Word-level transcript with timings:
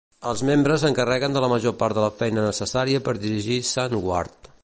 Els 0.29 0.39
membres 0.49 0.79
s'encarreguen 0.85 1.35
de 1.37 1.43
la 1.45 1.49
major 1.51 1.75
part 1.83 1.99
de 1.99 2.03
la 2.07 2.15
feina 2.23 2.47
necessària 2.47 3.05
per 3.09 3.17
dirigir 3.29 3.61
Sunward. 3.73 4.53